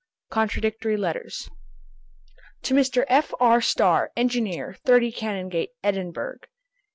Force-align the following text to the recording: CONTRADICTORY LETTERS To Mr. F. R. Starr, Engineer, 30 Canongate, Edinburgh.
CONTRADICTORY 0.31 0.97
LETTERS 0.97 1.51
To 2.63 2.73
Mr. 2.73 3.05
F. 3.07 3.35
R. 3.39 3.61
Starr, 3.61 4.09
Engineer, 4.17 4.73
30 4.83 5.11
Canongate, 5.11 5.73
Edinburgh. 5.83 6.39